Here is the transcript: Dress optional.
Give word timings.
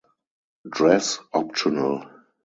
Dress 0.67 1.19
optional. 1.31 2.03